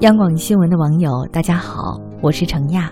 [0.00, 2.90] 央广新闻的网友，大家好，我是程亚。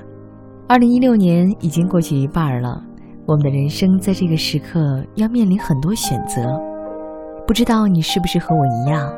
[0.69, 2.81] 二零一六年已经过去一半了，
[3.27, 6.57] 我们的人生在这个时刻要面临很多选择。
[7.45, 9.13] 不知道你是不是和我一样，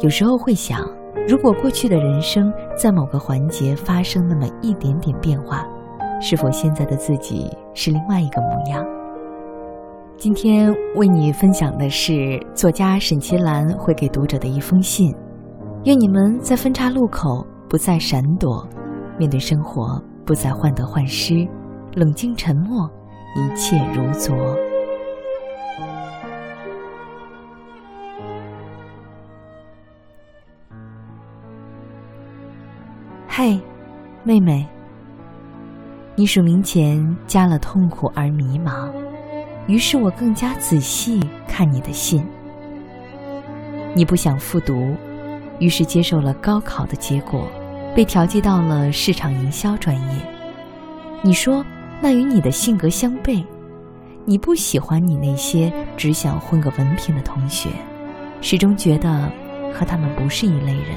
[0.00, 0.86] 有时候会想，
[1.26, 5.66] 如果过去的人生在某个环节发生那么一点点变化，
[6.20, 8.84] 是否现在的自己是另外一个模样？
[10.18, 15.14] 今天为你分享的是作家沈其兰会给读者的一封信。
[15.84, 18.64] 愿你们在分岔路口不再闪躲，
[19.18, 21.44] 面对生活不再患得患失，
[21.94, 22.88] 冷静沉默，
[23.34, 24.56] 一切如昨。
[33.26, 33.60] 嘿，
[34.22, 34.64] 妹妹，
[36.14, 38.88] 你署名前加了痛苦而迷茫。
[39.66, 41.18] 于是我更加仔细
[41.48, 42.24] 看你的信。
[43.94, 44.94] 你不想复读，
[45.62, 47.48] 于是接受了高考的结果，
[47.94, 50.16] 被调剂到了市场营销专业。
[51.22, 51.64] 你说
[52.00, 53.44] 那与你的性格相悖，
[54.24, 57.68] 你不喜欢你那些只想混个文凭的同学，
[58.40, 59.30] 始终觉得
[59.72, 60.96] 和他们不是一类人。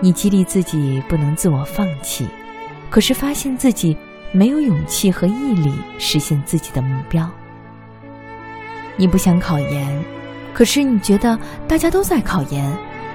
[0.00, 2.24] 你激励自己不能自我放弃，
[2.88, 3.96] 可是发现自己。
[4.36, 7.30] 没有勇气和毅力实现自己的目标。
[8.96, 10.04] 你不想考研，
[10.54, 11.38] 可是你觉得
[11.68, 12.64] 大家都在考研，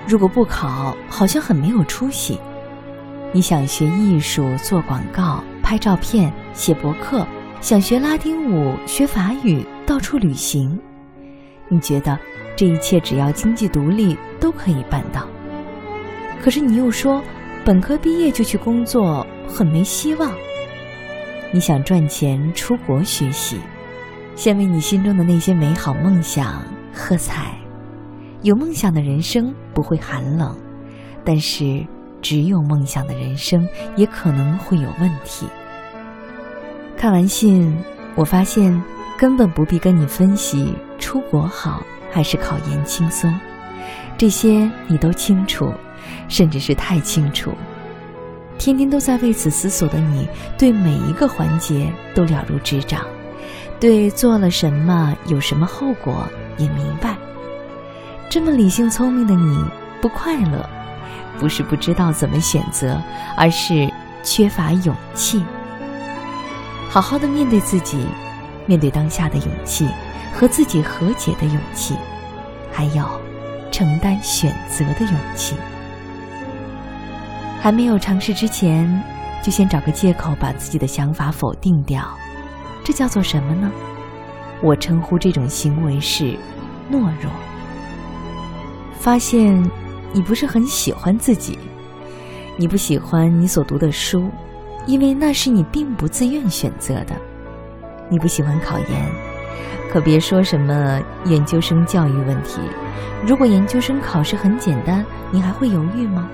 [0.05, 2.37] 如果不考，好像很没有出息。
[3.31, 7.25] 你想学艺术、做广告、拍照片、写博客，
[7.61, 10.77] 想学拉丁舞、学法语、到处旅行。
[11.69, 12.19] 你觉得
[12.57, 15.25] 这一切只要经济独立都可以办到，
[16.41, 17.23] 可是你又说，
[17.63, 20.29] 本科毕业就去工作很没希望。
[21.51, 23.59] 你想赚钱出国学习，
[24.35, 26.61] 先为你心中的那些美好梦想
[26.99, 27.53] 喝彩。
[28.41, 30.55] 有梦想的人生不会寒冷，
[31.23, 31.85] 但是
[32.21, 35.47] 只有梦想的人生也可能会有问题。
[36.97, 37.73] 看完信，
[38.15, 38.81] 我发现
[39.17, 43.33] 根本不必跟你分析出国好还是考研轻松，
[44.17, 45.73] 这些你都清楚，
[46.27, 47.53] 甚至是太清楚。
[48.57, 50.27] 天天都在为此思索的你，
[50.57, 53.05] 对每一个环节都了如指掌，
[53.79, 57.15] 对做了什么、有什么后果也明白。
[58.29, 59.63] 这么理性聪明的你，
[60.01, 60.69] 不快乐，
[61.39, 63.01] 不是不知道怎么选择，
[63.37, 63.89] 而是
[64.21, 65.43] 缺乏勇气。
[66.89, 68.05] 好好的面对自己，
[68.65, 69.87] 面对当下的勇气，
[70.33, 71.95] 和自己和解的勇气，
[72.71, 73.03] 还有
[73.71, 75.55] 承担选择的勇气。
[77.61, 79.03] 还没有尝试之前，
[79.41, 82.03] 就先找个借口把自己的想法否定掉，
[82.89, 83.71] 这叫做什么呢？
[84.63, 86.35] 我称呼这种行为是
[86.91, 87.31] 懦弱。
[88.99, 89.63] 发现
[90.11, 91.59] 你不是很喜欢自己，
[92.57, 94.31] 你不喜欢你所读的书，
[94.87, 97.15] 因为那是你并不自愿选择的。
[98.09, 98.87] 你不喜欢考研，
[99.93, 102.59] 可别说什么研究生教育问题。
[103.23, 106.27] 如果研究生考试很简单，你还会犹豫吗？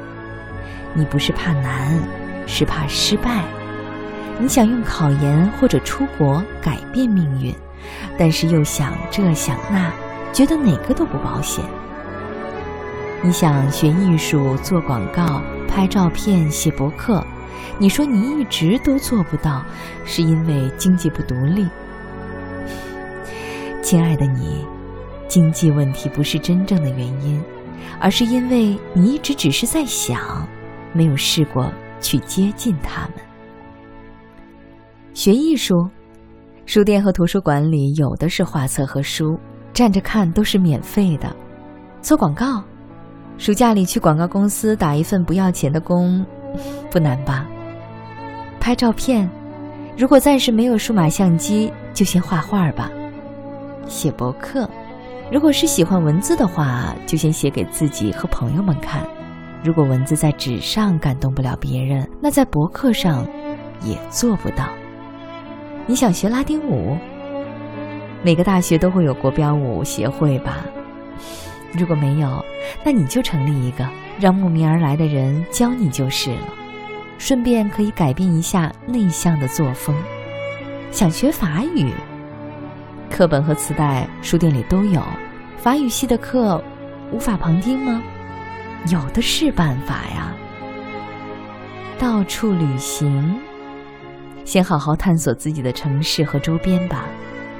[0.93, 2.01] 你不是怕难，
[2.47, 3.43] 是怕失败。
[4.39, 7.53] 你想用考研或者出国改变命运，
[8.17, 9.91] 但是又想这想那，
[10.33, 11.63] 觉得哪个都不保险。
[13.21, 17.25] 你想学艺术、做广告、拍照片、写博客，
[17.79, 19.63] 你说你一直都做不到，
[20.05, 21.67] 是因为经济不独立。
[23.81, 24.65] 亲爱的你，
[25.27, 27.41] 经济问题不是真正的原因，
[27.99, 30.47] 而是因为你一直只是在想。
[30.93, 31.69] 没有试过
[31.99, 33.24] 去接近他们。
[35.15, 35.89] 学艺术，
[36.65, 39.39] 书店和图书馆里有的是画册和书，
[39.71, 41.33] 站着看都是免费的。
[42.01, 42.61] 做广告，
[43.37, 46.23] 暑假里去广告公司打一份不要钱的工，
[46.91, 47.47] 不难吧？
[48.59, 49.27] 拍照片，
[49.97, 52.91] 如果暂时没有数码相机，就先画画吧。
[53.87, 54.69] 写博客，
[55.31, 59.07] 如果是喜欢文字的话，就先写给自己和朋友们看。
[59.63, 63.25] 如果文字在纸上感动不了别人，那在博客上
[63.81, 64.67] 也做不到。
[65.87, 66.97] 你想学拉丁舞？
[68.23, 70.65] 每个大学都会有国标舞协会吧？
[71.73, 72.43] 如果没有，
[72.83, 73.87] 那你就成立一个，
[74.19, 76.53] 让慕名而来的人教你就是了。
[77.19, 79.95] 顺便可以改变一下内向的作风。
[80.91, 81.93] 想学法语？
[83.11, 85.01] 课本和磁带书店里都有，
[85.57, 86.61] 法语系的课
[87.11, 88.01] 无法旁听吗？
[88.87, 90.33] 有的是办法呀，
[91.99, 93.39] 到处旅行，
[94.45, 97.05] 先好好探索自己的城市和周边吧。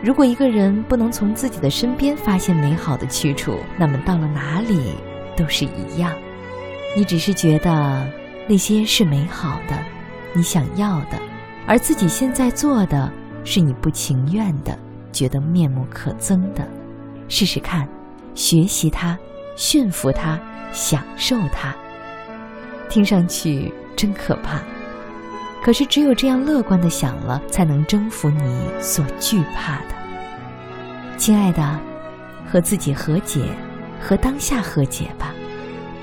[0.02, 4.94] 如果一个人不能从自己的身边发现美好的去处，那么到了哪里
[5.36, 6.14] 都是一样。
[6.96, 8.08] 你只是觉得
[8.48, 9.76] 那些是美好的，
[10.34, 11.20] 你想要的，
[11.66, 13.12] 而自己现在做的
[13.44, 14.78] 是你不情愿的，
[15.12, 16.66] 觉得面目可憎的。
[17.28, 17.88] 试试看，
[18.36, 19.18] 学习它，
[19.56, 20.40] 驯服它，
[20.72, 21.76] 享受它。
[22.88, 24.62] 听上去真可怕，
[25.66, 29.96] 可是只有这样乐观的想了，才能征服你所惧怕的。
[31.18, 31.80] 亲爱的，
[32.48, 33.48] 和自己和解，
[34.00, 35.34] 和当下和解吧。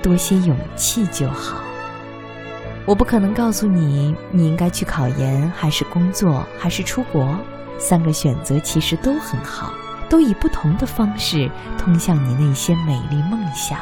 [0.03, 1.59] 多些勇气就好。
[2.85, 7.39] 我不可能告诉你，你应该去考研，还是工作，还是出国。
[7.79, 9.73] 三个选择其实都很好，
[10.09, 11.49] 都以不同的方式
[11.79, 13.79] 通向你那些美丽梦想。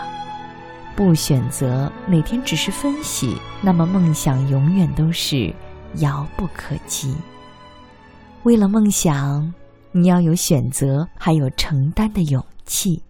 [0.95, 5.55] 不选择，每天只是分析，那么梦想永远都是
[5.97, 7.17] 遥不可及。
[8.45, 9.53] 为了梦想，
[9.93, 13.03] 你要有选择，还有承担的勇气。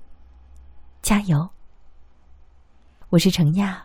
[1.02, 1.48] 加油！
[3.10, 3.84] 我是程亚，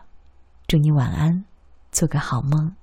[0.66, 1.44] 祝你晚安，
[1.92, 2.74] 做个好梦。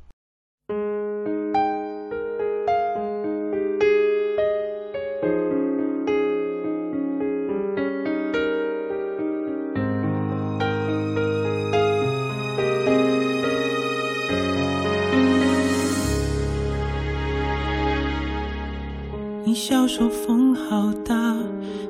[19.65, 21.33] 笑说风好大，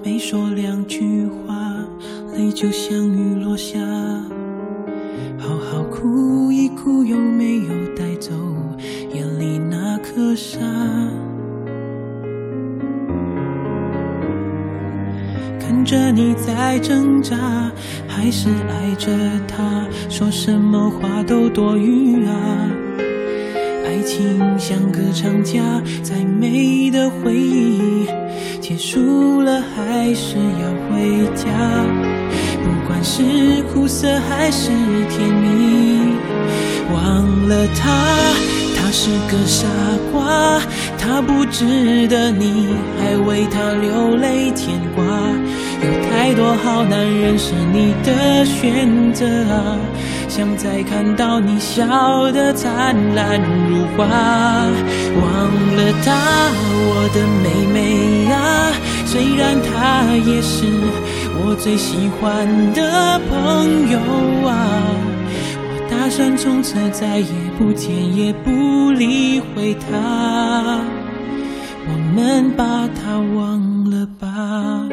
[0.06, 1.56] 没说两句话，
[2.32, 3.80] 泪就像雨落下。
[5.40, 8.32] 好好哭一哭，有没有带走
[9.12, 10.60] 眼里那颗沙？
[15.60, 17.36] 看着你在挣扎，
[18.08, 19.10] 还是爱着
[19.48, 22.70] 他，说什么话都多余啊。
[24.16, 25.60] 情像个长假，
[26.04, 28.06] 再美的回忆
[28.62, 31.50] 结束了，还是要回家。
[32.62, 34.70] 不管是苦涩还是
[35.10, 36.14] 甜蜜，
[36.94, 37.90] 忘了他，
[38.76, 39.68] 他是个傻
[40.12, 40.62] 瓜，
[41.00, 42.68] 他不值得你
[43.00, 45.04] 还为他流泪牵挂。
[45.82, 49.76] 有太多好男人是你的选择啊，
[50.28, 53.40] 想再看到你笑得灿烂
[53.70, 54.06] 如花。
[54.06, 55.26] 忘
[55.76, 56.12] 了她，
[56.86, 58.72] 我的妹妹啊，
[59.06, 60.66] 虽然她也是。
[61.46, 64.00] 我最喜欢的朋友
[64.48, 64.52] 啊，
[65.60, 67.28] 我打算从此再也
[67.58, 70.80] 不见也不理会他，
[71.86, 72.64] 我们把
[72.96, 74.88] 他忘了吧。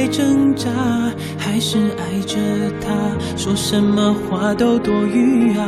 [0.00, 0.70] 在挣扎，
[1.36, 2.38] 还是爱着
[2.80, 2.88] 他？
[3.36, 5.62] 说什么话都多余啊！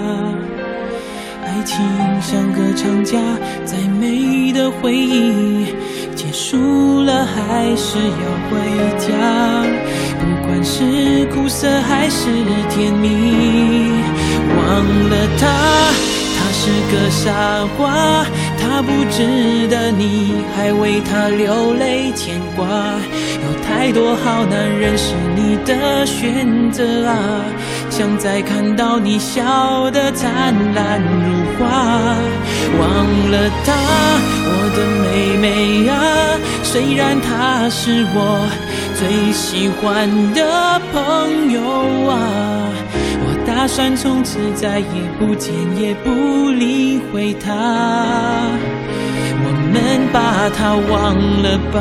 [1.45, 1.79] 爱情
[2.23, 3.19] 像个长假，
[3.67, 5.67] 再美的回忆
[6.15, 8.57] 结束了，还是要回
[8.97, 9.11] 家。
[10.19, 12.31] 不管是苦涩还是
[12.71, 13.11] 甜蜜，
[14.57, 15.47] 忘了他，
[16.39, 18.25] 他是个傻瓜。
[18.63, 27.45] 他不值得你还为他流泪牵挂，有太多好男人是你的选择啊！
[27.91, 31.69] 想再看到你笑得灿烂如花，
[32.79, 32.89] 忘
[33.31, 33.75] 了他，
[34.47, 35.93] 我的妹妹啊！
[36.63, 38.49] 虽然他是我
[38.95, 41.61] 最喜欢的朋友
[42.09, 42.15] 啊，
[43.63, 44.87] 我打算从此再也
[45.21, 47.49] 不见也不理会他。
[49.39, 51.15] 我们把他忘
[51.45, 51.79] 了吧。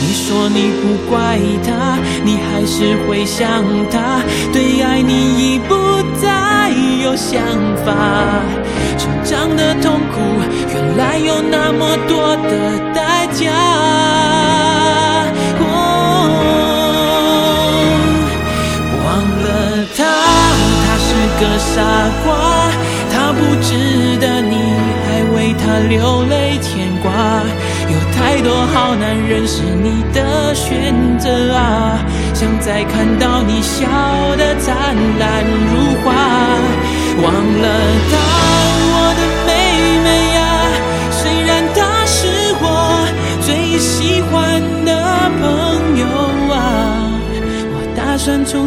[0.00, 5.74] 你说你不怪他，你还是会想他，对爱你已不
[6.18, 6.70] 再
[7.04, 7.42] 有想
[7.84, 7.92] 法。
[8.96, 10.16] 成长的痛苦，
[10.72, 13.50] 原来有那么多的代价。
[21.58, 21.82] 傻
[22.24, 22.70] 瓜，
[23.12, 24.56] 他不值得你
[25.06, 27.10] 还为他流泪牵挂。
[27.90, 31.98] 有太多好男人是你的选择啊，
[32.34, 33.86] 想再看到你笑
[34.36, 36.14] 得灿烂如花。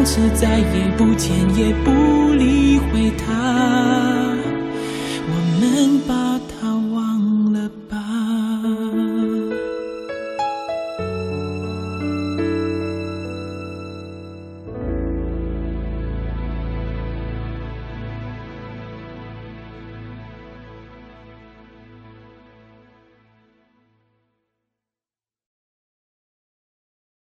[0.06, 0.14] 从。
[0.16, 4.03] 此再也不见也不理会他，